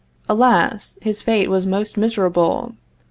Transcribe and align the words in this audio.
Alas! 0.27 0.97
his 1.03 1.21
fate 1.21 1.47
was 1.47 1.67
most 1.67 1.95
miserable. 1.95 2.73